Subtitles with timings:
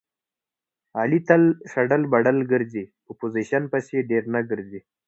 [0.99, 2.85] علي تل شډل بډل ګرځي.
[3.05, 4.79] په پوزیشن پسې ډېر نه ګرځي.